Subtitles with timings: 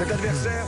[0.00, 0.64] Cet adversaire,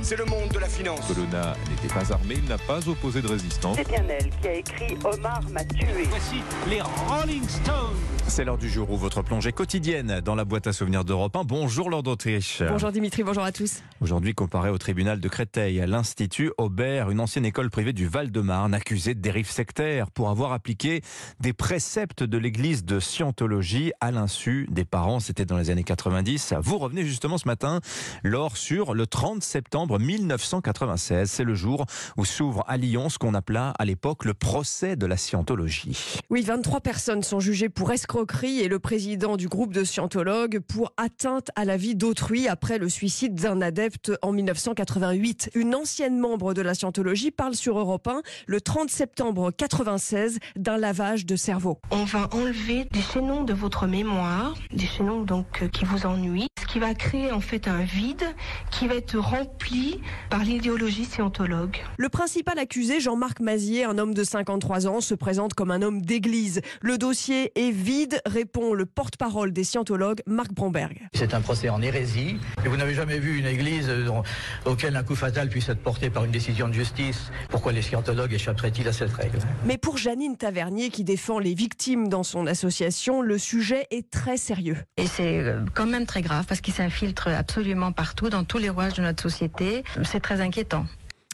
[0.00, 1.06] c'est le monde de la finance.
[1.06, 3.76] Colonna n'était pas armé, il n'a pas opposé de résistance.
[3.76, 6.08] C'est bien elle qui a écrit Omar m'a tué.
[6.08, 8.13] Voici les Rolling Stones.
[8.26, 11.44] C'est l'heure du jour où votre plongée quotidienne dans la boîte à souvenirs d'Europe 1.
[11.44, 12.62] Bonjour Lord d'Autriche.
[12.66, 13.82] Bonjour Dimitri, bonjour à tous.
[14.00, 18.74] Aujourd'hui comparé au tribunal de Créteil à l'Institut Aubert, une ancienne école privée du Val-de-Marne
[18.74, 21.02] accusée de dérive sectaire pour avoir appliqué
[21.38, 25.20] des préceptes de l'église de Scientologie à l'insu des parents.
[25.20, 26.54] C'était dans les années 90.
[26.60, 27.80] Vous revenez justement ce matin,
[28.24, 31.30] lors sur le 30 septembre 1996.
[31.30, 31.84] C'est le jour
[32.16, 36.18] où s'ouvre à Lyon ce qu'on appela à l'époque le procès de la Scientologie.
[36.30, 40.92] Oui, 23 personnes sont jugées pour escroquerie et le président du groupe de scientologues pour
[40.96, 45.50] atteinte à la vie d'autrui après le suicide d'un adepte en 1988.
[45.56, 50.76] Une ancienne membre de la scientologie parle sur Europe 1 le 30 septembre 96 d'un
[50.76, 51.80] lavage de cerveau.
[51.90, 56.48] On va enlever des chaînons de votre mémoire, des chaînons donc euh, qui vous ennuient,
[56.74, 58.24] qui va créer en fait un vide
[58.72, 61.76] qui va être rempli par l'idéologie scientologue.
[61.98, 66.02] Le principal accusé, Jean-Marc Mazier, un homme de 53 ans, se présente comme un homme
[66.02, 66.62] d'église.
[66.80, 70.98] Le dossier est vide, répond le porte-parole des scientologues, Marc Bromberg.
[71.14, 72.38] C'est un procès en hérésie.
[72.64, 74.24] Et vous n'avez jamais vu une église dont-
[74.64, 77.30] auquel un coup fatal puisse être porté par une décision de justice.
[77.50, 79.38] Pourquoi les scientologues échapperaient-ils à cette règle?
[79.64, 84.36] Mais pour Janine Tavernier, qui défend les victimes dans son association, le sujet est très
[84.36, 84.78] sérieux.
[84.96, 88.70] Et c'est euh, quand même très grave parce qu'il s'infiltre absolument partout, dans tous les
[88.70, 89.84] rouages de notre société.
[90.02, 90.86] C'est très inquiétant.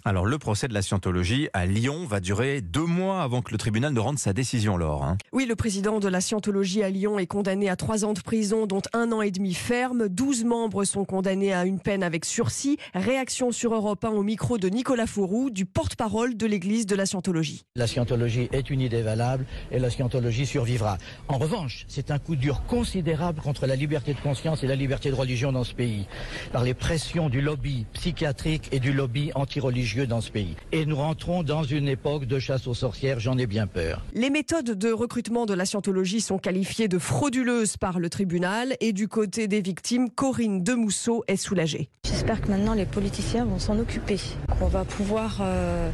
[0.07, 3.59] Alors le procès de la Scientologie à Lyon va durer deux mois avant que le
[3.59, 5.05] tribunal ne rende sa décision, Laure.
[5.05, 5.19] hein.
[5.33, 8.67] Oui, le président de la Scientologie à Lyon est condamné à trois ans de prison,
[8.67, 10.09] dont un an et demi ferme.
[10.09, 12.79] Douze membres sont condamnés à une peine avec sursis.
[12.95, 17.05] Réaction sur Europe 1 au micro de Nicolas Fourou, du porte-parole de l'église de la
[17.05, 17.65] Scientologie.
[17.77, 20.97] La scientologie est une idée valable et la scientologie survivra.
[21.29, 25.11] En revanche, c'est un coup dur considérable contre la liberté de conscience et la liberté
[25.11, 26.07] de religion dans ce pays,
[26.53, 30.55] par les pressions du lobby psychiatrique et du lobby anti-religieux dans ce pays.
[30.73, 34.05] Et nous rentrons dans une époque de chasse aux sorcières, j'en ai bien peur.
[34.15, 38.93] Les méthodes de recrutement de la Scientologie sont qualifiées de frauduleuses par le tribunal et
[38.93, 41.89] du côté des victimes, Corinne Demousseau est soulagée.
[42.05, 44.19] J'espère que maintenant les politiciens vont s'en occuper,
[44.59, 45.91] qu'on va pouvoir euh,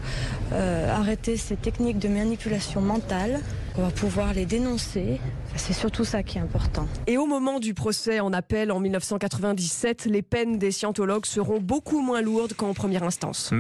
[0.53, 3.41] euh, arrêter ces techniques de manipulation mentale,
[3.75, 5.21] qu'on va pouvoir les dénoncer.
[5.56, 6.87] C'est surtout ça qui est important.
[7.06, 12.01] Et au moment du procès en appel en 1997, les peines des scientologues seront beaucoup
[12.01, 13.53] moins lourdes qu'en première instance.